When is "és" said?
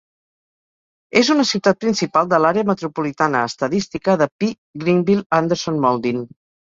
1.19-1.27